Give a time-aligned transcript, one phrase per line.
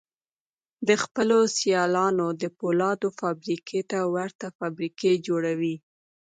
[0.87, 5.75] د خپلو سيالانو د پولادو فابريکو ته ورته فابريکې جوړوي.